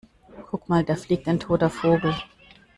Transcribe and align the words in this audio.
Guck 0.49 0.67
mal, 0.67 0.83
da 0.83 0.95
fliegt 0.95 1.27
ein 1.27 1.39
toter 1.39 1.69
Vogel! 1.69 2.15